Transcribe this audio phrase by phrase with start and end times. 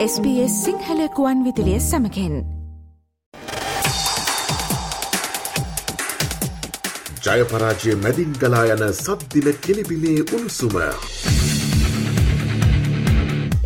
[0.00, 2.36] SBS සිංහලකුවන් විදිලිය සමකෙන්
[7.26, 10.76] ජයපරාජය මැදින් ගලා යන සද්දිල කෙලිබිලේ උණුසුම.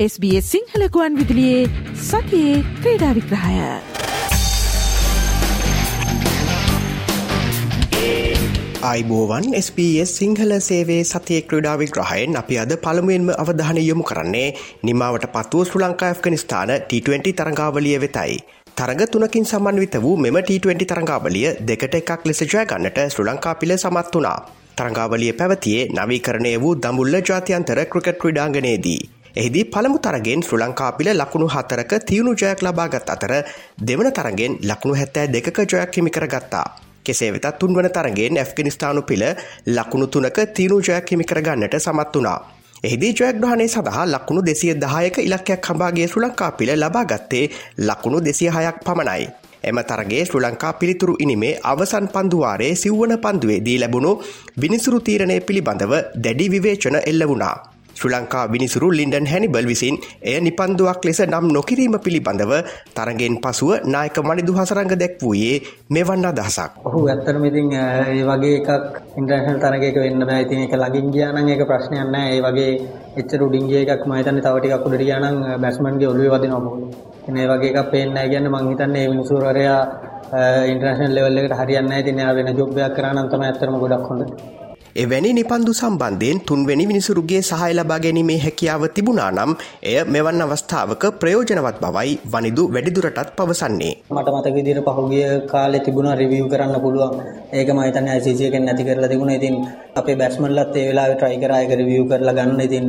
[0.08, 1.70] SBS සිංහලකුවන් විදිලියේ
[2.02, 4.03] සතියේ ක්‍රීඩා විග්‍රහය.
[8.84, 14.48] අයිබෝවන් SBS සිංහල සේවේ සතිය ක්‍රඩා විග්‍රහයෙන් අපි අද පළමුුවෙන්ම අවධානය යොමු කරන්නේ
[14.88, 18.34] නිමාවට පත්වූ ශ්‍ර ලංකා ඇෆ්ගනිස්ථාන T20 තරංගාවලිය වෙතයි.
[18.78, 24.14] තරග තුනකින් සමන්විත වූ මෙම T20 තරංගාවලිය දෙකට එකක් ලෙස ජයගන්නට ශ්‍ර ලංකා පිළ සමත්
[24.16, 24.36] වනා.
[24.76, 29.02] තරංගාවලිය පැවතියේ නවීකරණය වූ දමුල්ල ජාතියන්තර ක්‍රිකට් ක්‍රඩාංගනයේදී.
[29.36, 33.32] එහිදී පළමු තරගෙන් ශ්‍ර ලංකාපිල ලකුණු හතරක තියුණු ජයක් ලබාගත් අතර
[33.82, 36.68] දෙවන තරගෙන් ලකුණු හැත්තෑ දෙක ජයක් හිමිකර ගත්තා.
[37.04, 39.24] කෙසේ වෙතත් තුන්වන තරගෙන් ඇෆ්ගනිස්ථානු පිළ
[39.68, 42.38] ලකුණු තුනක තිීනු ජයක් හිමි කරගන්නට සමත් වනා.
[42.84, 47.44] එහිදී ජයග්‍රහණය සඳහා ලකුණු දෙසිය දහයක ඉලක්කයක් හම්බාගේ ශ්‍ර ලංකා පිළ ලබාගත්තේ
[47.80, 49.28] ලකුණු දෙසිය හයක් පමණයි.
[49.64, 54.12] එම තරගේ ශ්‍ර ලංකා පිළිතුරු ඉනිමේ අවසන් පන්දුවාරයේ සිව්වන පන්දුවේ දී ලැබුණු
[54.56, 57.56] විනිසුරු තීරණය පිළිබඳව දැඩි විවේචන එල්ල වුණා.
[57.94, 62.52] ශ්‍ර ලංකා විනිසුරු ලින්ඩන් හැනිබල් විසින් එය නිපන්දුවක් ලෙස නම් නොකිරීම පිළිබඳව
[62.94, 66.70] තරගෙන් පසුව නායක මනිදු හසරංග දැක් වූයේ මෙවන්න අදහසක්.
[66.84, 68.70] ඔහු ඇත්තරම ඉතින් ඒ වගේ එකක්
[69.16, 70.40] ඉන්ටර්නැෂනල් තරගයක වෙන්න බෑ.
[70.42, 72.30] ඉතින් ඒක ළඟින් ගියා නම් ඒක ප්‍රශ්නයක් නෑ.
[72.30, 72.70] ඒ වගේ
[73.16, 76.82] එච්චර උඩින් ගිය එකක් මම හිතන්නේ තව ටිකක් උඩට ගියා නම් බැට්ස්මන්ගේ ඔළුවේ වදිනවා මොකද.
[77.18, 79.80] ඉතින් ඒ වගේ එකක් පේන්නේ නැහැ කියන්නේ මම හිතන්නේ මේ විනිසුරුවරයා
[80.66, 82.02] ඉන්ටර්නැෂනල් ලෙවල් එකට හරියන්නේ නැහැ.
[82.02, 84.30] ඉතින් එයා වෙන ජොබ් එකක් කරා නම් තමයි ඇත්තටම ගොඩක් හොඳ.
[84.96, 89.52] එවැනි නිපන්දු සම්බන්ධයෙන් තුන්වැනි විනිසුරුගේ සහය ලබා ගැනීමේ හැකියාව තිබුණා නම්
[89.84, 93.90] එය මෙවන් අවස්ථාවක ප්‍රයෝජනවත් බවයි වනිදු වැඩිදුරටත් පවසන්නේ.
[94.10, 97.18] මට මතක විදිහට පහුගිය කාලේ තිබුණා රිවිව් කරන්න පුළුවන්.
[97.52, 99.36] ඒක මම හිතන්නේ ICC එකෙන් නැති කරලා තිබුණා.
[99.36, 99.56] ඉතින්
[99.96, 102.60] අපේ බැට්ස්මන්ලත් ඒ වෙලාවේ try කරා ඒක රිවිව් කරලා ගන්න.
[102.60, 102.86] ඉතින්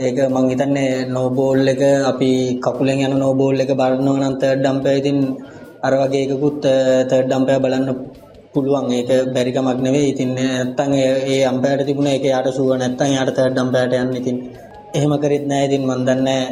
[0.00, 1.82] ඒක මං හිතන්නේ නෝ බෝල් එක
[2.12, 5.18] අපි කකුලෙන් යන නෝ බෝල් එක බලනවා නම් තර්ඩ් ඩම්පර් ඉතින්
[5.82, 7.88] අර වගේ එකකුත් eh, තර්ඩ් ඩම්පර් බලන්න
[8.58, 10.12] පුළුවන් ඒක බැරි කමක් නෙවෙයි.
[10.12, 14.16] ඉතින් නැත්තම් ඒ අම්පයර්ට තිබුණ ඒක යාට සුව නැත්තම් යාට තර්ඩ් අම්පයර්ට යන්න.
[14.20, 14.36] ඉතින්
[14.94, 15.68] එහෙම කරෙත් නැහැ.
[15.68, 16.44] ඉතින් මන් දන්නේ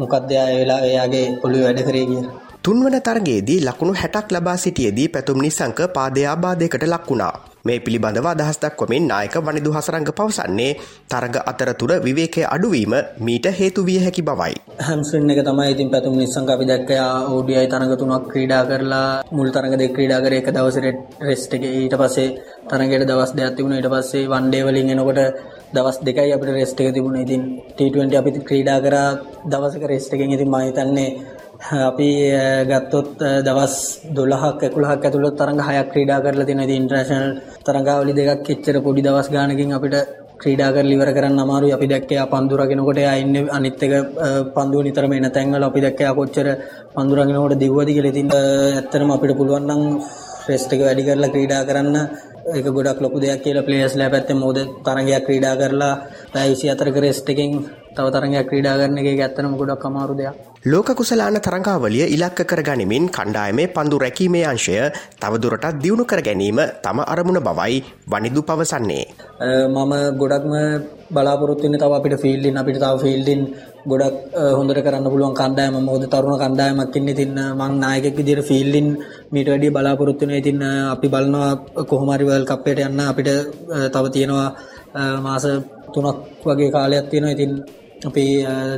[0.00, 2.34] මොකක්ද ඒ වෙලාවේ එයාගේ ඔළුවේ වැඩ කරේ කියලා.
[2.62, 7.34] තුන්වන තරගයේදී ලකුණු 60ක් ලබා සිටියේදී පැතුම් නිසංක පාදය ආබාධයකට ලක් වුණා.
[7.68, 10.70] මේ පිළිබඳව අදහස් දක්වමින් නායක වනිදු හසරංග පවසන්නේ
[11.08, 14.54] තරග අතරතුර විවේකය අඩුවීම මීට හේතු විය හැකි බවයි.
[14.80, 19.72] හැම්ස්ට්‍රින් එක තමයි ඉතින් පැතුම් නිසංක අපි දැක්කයා ODI තරග තුනක් ක්‍රීඩා කරලා මුල් තරග
[19.76, 20.92] දෙක ක්‍රීඩා කරේ එක දවසේ
[21.22, 22.28] රෙස්ට් එක ඊට පස්සේ
[22.68, 25.20] තරගයට දවස් දෙකක් තිබුණා ඊට පස්සේ වන් ඩේ වලින් එනකොට
[25.70, 27.22] දවස් දෙකයි අපිට රෙස්ට් එක තිබුණා.
[27.22, 27.42] ඉතින්
[27.76, 29.08] T20 අපි ක්‍රීඩා කරා
[29.46, 31.10] දවසක රෙස්ට් එකෙන් ඉතින් මම හිතන්නේ
[31.58, 32.10] අපි
[32.70, 33.74] ගත්තොත් දවස්
[34.14, 36.66] 12ක් 11ක් ඇතුළත තරඟ 6ක් ක්‍රීඩා කරලා තියෙනවා.
[36.66, 37.28] ඉතින් ඉන්ටර්නැෂනල්
[37.66, 39.96] තරඟාවලි දෙකක් එච්චර පොඩි දවස් ගානකින් අපිට
[40.38, 41.74] ක්‍රීඩා කරලා ඉවර කරන්න අමාරුයි.
[41.76, 43.92] අපි දැක්කේ ආ පන්දු රකින්නකොට එයා ඉන්නේ අනිත් එක
[44.56, 46.48] පන්දුව නිතරම එන තැන්වල අපි දැක්කේ ආ කොච්චර
[46.94, 48.12] පන්දු රකින්නකොට දිව්වද කියලා.
[48.14, 49.82] ඉතින් ඇත්තටම අපිට පුළුවන් නම්
[50.44, 51.96] ටෙස්ට් එක වැඩි කරලා ක්‍රීඩා කරන්න
[52.56, 55.94] ඒක ගොඩක් ලොකු දෙයක් කියලා ප්ලේයර්ස්ලා පැත්තෙන් මොකද තරගයක් ක්‍රීඩා කරලා
[56.32, 57.50] පැය 24ක රෙස්ට් එකෙන්
[57.96, 60.36] තව තරගයක් ක්‍රීඩා කරන එක ඇත්තටම ගොඩක් අමාරු දෙයක්.
[60.68, 64.74] ලෝක කුසලාන තරඟාවලිය ඉලක්ක කර ගනිමින් කණ්ඩායමේ පන්දු රැකීමේ අංශය
[65.22, 69.04] තවදුරටත් දියුණු කර ගැනීම තම අරමුණ බවයි වනිදු පවසන්නේ.
[69.68, 70.54] මම ගොඩක්ම
[71.10, 73.40] බලාපොරොත්තු වෙන්නේ තව අපිට ෆීල්ඩින් අපිට තව ෆීල්ඩින්
[73.86, 74.16] ගොඩක්
[74.58, 75.78] හොඳට කරන්න පුළුවන් කණ්ඩායම.
[75.80, 78.88] මොකද තරුණ කණ්ඩායමක් ඉන්නේ ඉතින් මං නායකයෙක් විදිහට ෆීල්ඩින්
[79.32, 80.42] මීට වැඩිය බලාපොරොත්තු වෙනවා.
[80.42, 80.62] ඉතින්
[80.94, 81.50] අපි බලනවා
[81.90, 83.00] කොහොම හරි වර්ල්ඩ් කප් එකට යන්න.
[83.02, 83.28] අපිට
[83.94, 84.48] තව තියෙනවා
[85.20, 85.44] මාස
[85.94, 87.36] 3ක් වගේ කාලයක් තියෙනවා.
[87.36, 87.52] ඉතින්
[88.06, 88.24] අපි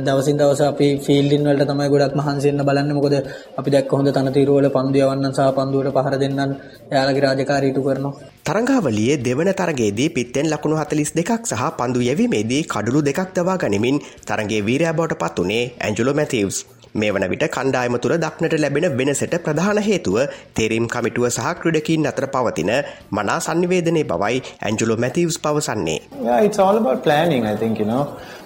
[0.05, 2.95] දවසින් දවස අපි ෆීල්ඩින් වලට තමයි ගොඩක් මහන්සි වෙන්න බලන්නේ.
[2.97, 3.15] මොකද
[3.59, 6.55] අපි දැක්ක හොඳ තනතිරු වල පන්දු යවන්නන් සහ පන්දුවට පහර දෙන්නන්
[6.91, 8.13] එයාලගේ රාජකාරී ඉටු කරනවා.
[8.47, 14.97] තරඟාවලියේ දෙවන තරගයේදී පිත්තෙන් ලකුණු 42ක් සහ පන්දු යැවීමේදී කඩලු දෙකක් දවා ගනිමින් තරගයේ වීරයා
[14.99, 16.59] බවට පත් වුණේ ඇන්ජලෝ මැතිව්ස්.
[16.93, 20.17] මේ වන විට කණ්ඩායම තුළ දක්නට ලැබෙන වෙනසට ප්‍රධාන හේතුව
[20.55, 22.71] තේරීම් කමිටුව සහ ක්‍රඩකින් අතර පවතින
[23.17, 25.97] මනා සංනිවේදනය බවයි ඇන්ජලෝ මැතිවස් පවසන්නේ.
[26.23, 28.03] Yeah, it's all about planning, I think, you know.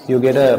[0.07, 0.49] You get a,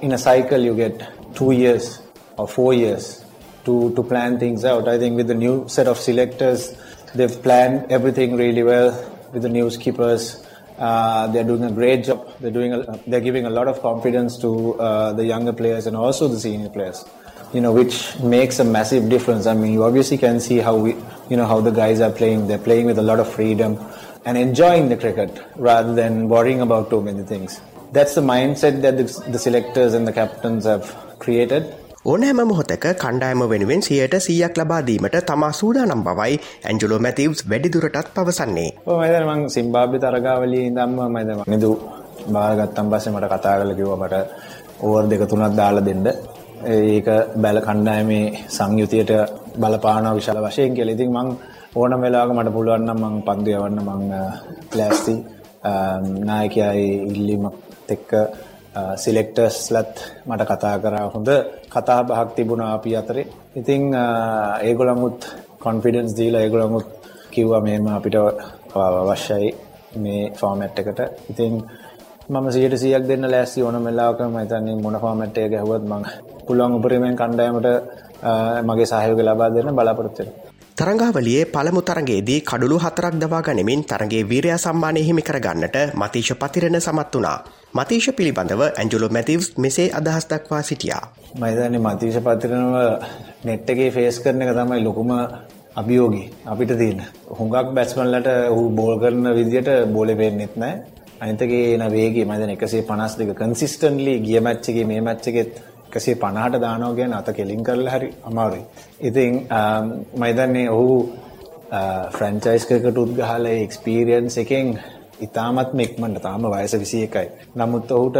[0.00, 1.04] in a cycle, you get
[1.34, 2.02] two years
[2.36, 3.24] or four years
[3.64, 4.88] to, to plan things out.
[4.88, 6.74] I think with the new set of selectors,
[7.14, 8.90] they've planned everything really well
[9.32, 10.44] with the new skippers.
[10.78, 12.26] Uh, they're doing a great job.
[12.40, 12.72] They're doing.
[12.72, 16.38] A, they're giving a lot of confidence to uh, the younger players and also the
[16.38, 17.04] senior players
[17.52, 19.46] you know, which makes a massive difference.
[19.46, 20.90] I mean, you obviously can see how we,
[21.30, 22.46] you know, how the guys are playing.
[22.48, 23.78] They're playing with a lot of freedom
[24.24, 27.60] and enjoying the cricket rather than worrying about too many things.
[27.92, 30.86] That's the mindset that the, the selectors and the captains have
[31.18, 31.62] created.
[32.06, 36.36] ඕනෑම මොහොතක කණ්ඩායම වෙනුවෙන් සියයට සීයක් ලබා දීමට තමා සූදානම් බවයි
[36.70, 38.68] ඇන්ජලෝ මැතිව්ස් වැඩිදුරටත් පවසන්නේ.
[39.00, 41.70] මයිද මං සිම්බාබ්‍ය තරගාවලී දම්ම මයිද නිදු
[42.36, 44.14] බාරගත්තම් පස්සේ මට කතා කළ කිව්ව මට
[44.86, 46.08] ඕවර් දෙක තුනක් දාලා දෙන්න
[46.66, 47.06] ඒක
[47.36, 49.12] බැල කණ්ඩායමේ සංයුතියට
[49.56, 50.94] බලපානවා විශාල වශයෙන් කියලා.
[50.94, 51.28] ඉතින් මං
[51.74, 54.02] ඕනම වෙලාවක මට පුළුවන් නම් මං පන්දු යවන්න මං
[54.70, 55.14] ප්ලෑස්ති
[56.24, 57.54] නායකයාගේ ඉල්ලීමක්
[57.88, 58.10] එක්ක
[58.96, 59.94] සිලෙක්ටර්ස්ලත්
[60.26, 61.28] මට කතා කරා හොඳ
[61.68, 63.26] කතා බහක් තිබුණා අපි අතරේ.
[63.56, 63.82] ඉතින්
[64.62, 65.20] ඒගොල්ලන්ුත්
[65.58, 66.88] කොන්ෆිඩන්ස් දීලා ඒගොල්ලන්ුත්
[67.30, 68.16] කිව්වා මේම අපිට
[68.76, 69.50] අවශ්‍යයි
[69.96, 71.00] මේ ෆෝමැට් එකට.
[71.30, 71.52] ඉතින්
[72.28, 76.02] මම 100%ක් දෙන්න ලෑස්ති ඕනම වෙලාවක මම හිතන්නේ මොන ෆෝමැට් එක ගැහුවත් මම
[76.46, 77.68] පුළුවන් උපරිමයෙන් කණ්ඩායමට
[78.68, 80.52] මගේ සහයෝගය ලබා දෙන්න බලාපොරොත්තු වෙනවා.
[80.78, 87.14] තරංගාවලියේ පළමු තරගයේදී කඩුළු හතරක් දවා ගනිමින් තරගේ වීරයා සම්මානය හිමි කරගන්නට මතීෂ පතිරණ සමත්
[87.14, 87.38] වුණා.
[87.74, 91.04] මතීෂ පිළිබඳව ඇන්ජුලෝ මැතිව්ස් මෙසේ අදහස් දක්වා සිටියා.
[91.34, 92.76] මම හිතන්නේ මතීෂ පතිරණව
[93.44, 95.10] නෙට් එකේ ෆේස් කරන එක තමයි ලොකුම
[95.80, 97.02] අභියෝගී අපිට තියෙන.
[97.38, 100.97] හුඟක් බැට්ස්මන්ලට ඌ බෝල් කරන විදියට බෝලේ පේන්නෙත් නැහැ.
[101.20, 105.54] අනිතගේ එන වේගය මම දැන් 152 කන්සිස්ටන්ට්ලි ගිය මැච් එකේ මේ මැච් එකෙත්
[105.88, 108.62] එකසේ පණහට දානෝ ගැන අත කෙලින් කරලා හරි අමාරුයි.
[109.00, 109.32] ඉතින්
[110.16, 110.92] මයිදන්නේ ඔහු
[112.12, 114.68] ෆ්‍රැන්චයිස්කකට උද්ගහල එක්ස්පීරියන්ස් එකෙන්
[115.20, 117.28] ඉතාමත් මෙක්මට තාම වයස විසි එකයි.
[117.56, 118.18] නමුත් ඔහුට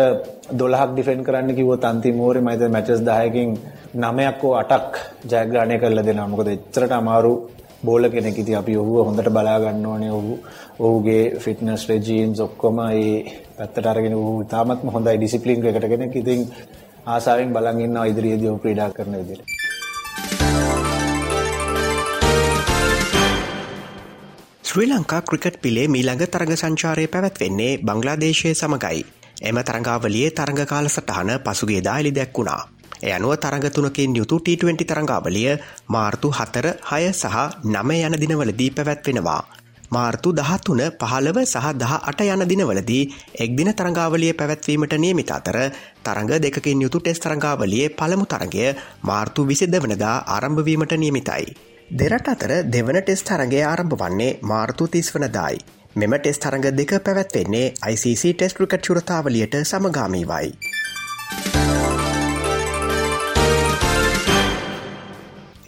[0.55, 3.51] දොළහක් ඩිෆෙන් කරන්න කිව තන්ති මෝරි මයිත මැචස් දායකින්
[3.97, 4.93] නමයක්කෝ අටක්
[5.27, 7.35] ජයග්‍රාණය කරල දෙෙන මොකද එච්චරට අමාරු
[7.81, 10.39] බෝල කෙනෙක් ඉති අපි ඔහුව හොඳට බලාගන්න ඕනේ ඔහු
[10.81, 13.13] ඔහුගේ ෆිටනස් රෙජීම්ස් ඔක්කොම ඒ
[13.57, 16.41] පැත්තට අරගෙන වූ තාමත්ම හොඳයි ඩිසිපලින් එකට කෙනෙක් ඉතින්
[17.07, 19.47] ආසාාවෙන් බලන් ඉන්න ඉදිරියේදී ඔහු ක්‍රීඩා කරන විදිහට.
[24.69, 28.99] ශ්‍රී ලංකා ක්‍රිකට් පිලේ මීළඟ තරග සංචාරය පැවැත්වෙන්නේ බංගලාදේශය සමගයි.
[29.43, 32.61] එම තරඟාවලියේ තරඟ කාල සටහන පසුගේ දාලි දැක්වුණා.
[33.03, 35.53] එය අනුව තරඟ තුනකින් යුතු T20 තරඟාවලිය
[35.89, 37.37] මාර්තු හතර හය සහ
[37.67, 39.43] නම යන දිනවලදී පැවැත්වෙනවා.
[39.91, 43.03] මාර්තු දහතුන පහළව සහ දහ අට යන දිනවලදී
[43.37, 45.59] එක්දින තරඟාවලිය පැවැත්වීමට නියමිත අතර
[46.03, 48.67] තරඟ දෙකින් යුතු ටෙස් තරඟාවලියේ පළමු තරගය
[49.03, 51.57] මාර්තු විසිද වනදා ආරම්භවීමට නියමිතයි.
[51.91, 55.65] දෙරට අතර දෙවන ටෙස් තරගේ ආරම්භ වන්නේ මාර්තු තිස් වනදායි.
[55.97, 60.68] මෙම ටෙස් තරඟ දෙක පැවැත්වෙන්නේ ICC ටෙස් ක්‍රිකට් චුරතාවලියට සමගාමීවයි.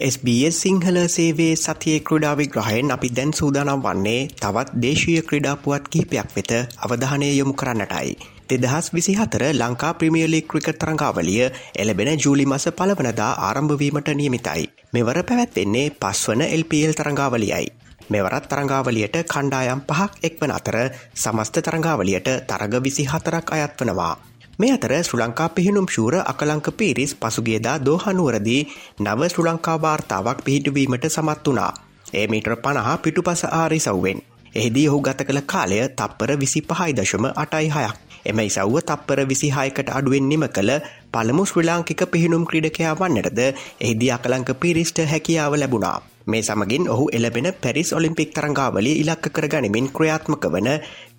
[0.03, 6.51] SBS සිංහල සේවේ සතිය ක්‍රඩා විග්‍රහයෙන් අපි දැන් සූදානම් වන්නේ තවත් දේශීය ක්‍රඩාපුවත් කිහිපයක් වෙත
[6.79, 8.15] අවධානය යොමු කරන්නටයි.
[8.49, 11.43] දෙදහස් විසි හතර ලංකා ප්‍රමියලි ක්‍රිකට් තරංගාවලිය
[11.75, 14.63] එලබෙන ජූලි මස පලවනදා ආරම්භවීමට නියමිතයි.
[14.93, 17.67] මෙවර පැවැත්වෙන්නේ පස්වන LPL තරංගාවලියයි.
[18.09, 20.77] මෙවරත් තරංගාවලියට කණ්ඩායම් පහක් එක්වන අතර
[21.15, 24.30] සමස්ත තරංගාවලියට තරග විසි හතරක් අයත් වනවා.
[24.61, 28.61] මේ අතර ශ්‍ර ලංකා පිහිනුම් ශූර අකලංක පිරිස් පසුගේදා දෝහනුවරදී
[28.99, 31.71] නව ශ්‍ර ලංකා වාර්තාවක් පිහිටුවීමට සමත් වනා.
[32.13, 34.19] ඒ මීටර් පණහා පිටුපස ආරි සව්වෙන්.
[34.55, 37.95] එහිදී ඔහු ගත කළ කාලය තප්පර විසි පහයි දශම අටයි හයක්.
[38.25, 40.71] එම ඉසව්ව තප්පර විසිහායකට අඩුවෙන් නිම කළ
[41.11, 43.41] පළමු ශ්‍රී ලාංකික පිහිනුම් ක්‍රඩකයා වන්නටද
[43.79, 45.97] එහිදී අකලංක පිරිස්ට හැකියාව ලැබුණා.
[46.25, 50.69] මේ සමගින් ඔහු එලබෙන පැරිස් ඔලිම්පික් තරංගාවලි ඉලක්ක කර ගනිමින් ක්‍රියාත්මක වන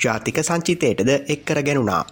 [0.00, 2.04] ජාතික සංචිතයටද එක්කර ගැනුණා.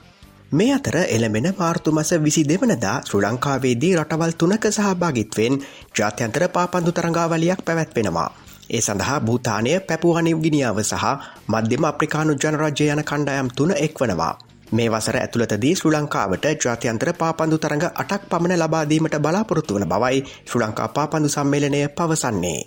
[0.51, 5.55] මේ අතර එළඹෙන මාර්තු මස විසි දෙවනදා ශ්‍ර ලංකාවේදී රටවල් තුනක සහභාගිත්වෙන්
[5.95, 8.31] ජාත්‍යන්තර පාපන්දු තරංගාවලියක් පැවැත්වෙනවා.
[8.71, 11.05] ඒ සඳහා භූතානය පැපුහනිව් ගිනිියාව සහ
[11.49, 14.35] මධ්‍යම අප්‍රිකානු ජනරජය යන කණ්ඩායම් තුන එක්වනවා.
[14.73, 20.61] මේ වසර ඇතුළතදී ශ්‍ර ලංකාවට ජාත්‍යන්තර පාපන්දු තරඟ අටක් පමණ ලබාදීමට බලාපොරොත්තු වන බවයි ශ්‍ර
[20.61, 22.61] ලංකා පාපන්දු සම්මේලනය පවසන්නේ.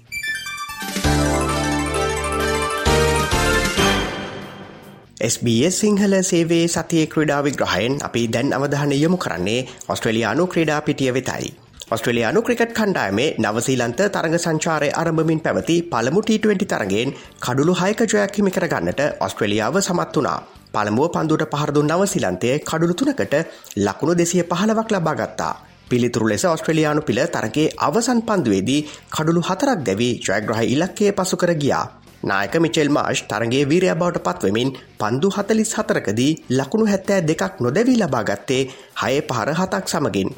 [5.24, 11.46] SBS සිංහල සේවේ සතිය ක්‍රඩා විග්‍රහයෙන් අපි දැන් අවධානය යොමු කරන්නේ ඔස්ට්‍රලයානු ක්‍රඩා පිටිය වෙතයි.
[11.92, 18.52] ඔස්ට්‍රලයානු ක්‍රිකට් කණ්ඩායමේ නවසීලන්ත තරග සංචාරය අරඹමින් පැවති පළමු T20 තරගෙන් කඩුළු හයක ජයක් හිමි
[18.52, 20.38] කරගන්නට ඔස්ට්‍රලියාව සමත් වනා.
[20.74, 23.36] පළමුුව පන්දුට පහරදු නවසිලන්තය කඩුළු තුනකට
[23.78, 25.54] ලකුණු දෙසිය පහලවක් ලබාගත්තා.
[25.90, 31.86] පිළිතුරු ලෙස ඔස්ට්‍රලයානු පිළ තරගේ අවසන් පන්දුවේදී කඩුළු හතරක් දැවී ජයග්‍රහ ඉලක්කය පසු කර ගියා.
[32.24, 38.62] නායක මිචෙල් මාශ් තරගේ වීරය බවට පත්වමින් පන්දු හතලිස් හතරකදී ලකුණු හැත්තෑ දෙකක් නොදැවී ලබාගත්තේ
[39.02, 40.30] හය පහර හතක් සමගින්.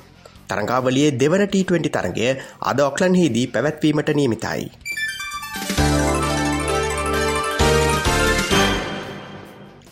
[0.49, 2.27] තරංගාවලියේ දෙවන T20 තරගය
[2.63, 4.63] අද ඔක්ලන්හිදී පැවැත්වීමට නියමිතයි.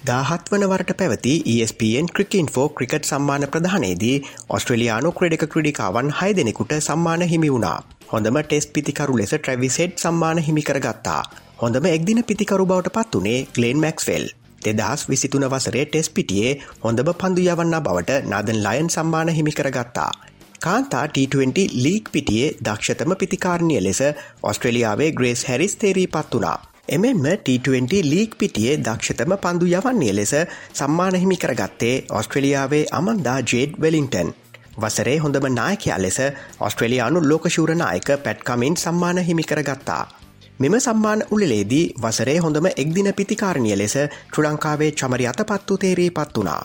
[0.03, 4.15] දාහත් වන වරට පැවති ESPN ක්‍රිකින්ෆෝ ක්‍රිකට් සම්මාන ප්‍රධානයේදී
[4.49, 7.77] ඔස්ට්‍රලයානු ක්‍රඩක ක්‍රඩිකාවන් හය දෙනෙකුට සම්මාන හිමි වුණා.
[8.13, 11.21] හොඳම ටෙස් පිතිකරු ලෙස ට්‍රැවිසෙට් සම්මාන හිමිකරගත්තා.
[11.61, 14.25] හොඳම එක්දින පිතිකරු බවට පත් වනේ ගලේන් මැක්ස්වෙල්.
[14.65, 16.51] දෙදහස් විසිතුන වසරේ ටෙස් පිටියේ
[16.83, 20.11] හොඳම පන්දු යවන්න බවට නදන් ලයන් සම්මාන හිමිකරගත්තා.
[20.59, 24.03] කාන්තා T20 ලීක් පිටියේ දක්ෂතම පිතිකාරණය ලෙස
[24.43, 26.57] ඔස්ට්‍රලියාවේ ග්‍රේස් හැරිස් තේරී පත් වනා.
[26.89, 30.35] එමෙන්ම T20 ලීක් පිටියේ දක්ෂතම පන්දු යවන්නේ ලෙස
[30.73, 34.33] සම්මානහිමි කරගත්තේ ඔස්ට්‍රලියාවේ අමන්දා ජේඩ් වෙලින්ටන්.
[34.77, 36.19] වසරේ හොඳම නායකයා ලෙස
[36.59, 40.03] ඔස්ට්‍රේලියානු ලෝකශූර නායක පැට්කමින් සම්මාන හිමිකර ගත්තා.
[40.59, 46.63] මෙම සම්මාන උළලේදී වසරේ හොඳම එක්දින පිතිකාරණය ලෙස ට්‍රලංකාවේ චමරි අතපත්තු තේරී පත් වනා.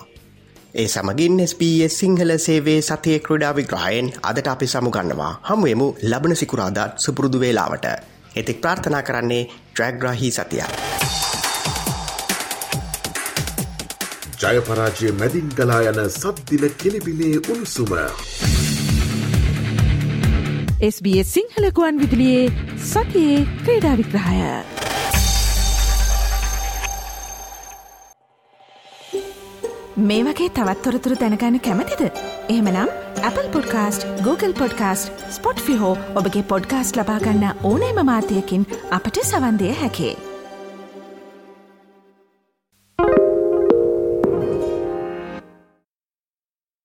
[0.74, 7.40] ඒ සමගින් SBS සිංහල සේවේ සතිය ක්‍රඩා විග්‍රහයෙන් අදට අපි සමුගන්නවා හමුවමු ලබන සිකුරාදාත් සුපුරුදු
[7.40, 7.86] වේලාවට.
[8.36, 10.97] එතික් ප්‍රාර්ථනා කරන්නේ ට්‍රැග්‍රහහි සතියක්.
[14.40, 17.92] ජයපරාජය මැදින් ගලා යන සද්දිල කෙලිබිලේ උණුසුම.
[20.88, 22.52] SBS සිංහලකුවන් විදිලියේ
[22.84, 24.36] සතියේ ක්‍රේඩා විග්‍රහය.
[30.02, 32.06] මේ වගේ තවත්තොරතුරු දැනගන්න කැමතිද.
[32.48, 35.26] එහෙමනම් Apple podcast Google podcast
[35.66, 40.27] Spotify ඔබගේ පොඩ්කාස්ට ලබාගන්න ඕනෑම මාධ්‍යයකින් අපට සවන්දය හැකේ.